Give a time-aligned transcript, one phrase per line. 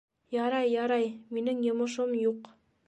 [0.35, 1.07] -Ярай, ярай,
[1.39, 2.53] минең йомошом юҡ.